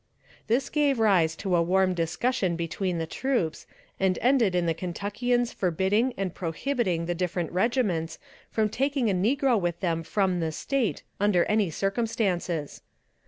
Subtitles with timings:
[0.47, 3.67] This gave rise to a warm discussion between the troops,
[3.99, 8.17] and ended in the Kentuckians forbidding and prohibiting the different regiments
[8.49, 12.81] from taking a negro with them from the State under any circumstances.